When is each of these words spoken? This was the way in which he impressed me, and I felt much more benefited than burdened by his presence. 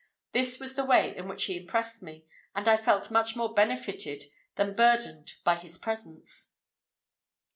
This 0.31 0.59
was 0.59 0.73
the 0.73 0.83
way 0.83 1.15
in 1.15 1.27
which 1.27 1.43
he 1.43 1.55
impressed 1.57 2.01
me, 2.01 2.25
and 2.55 2.67
I 2.67 2.75
felt 2.75 3.11
much 3.11 3.35
more 3.35 3.53
benefited 3.53 4.31
than 4.55 4.73
burdened 4.73 5.33
by 5.43 5.53
his 5.57 5.77
presence. 5.77 6.53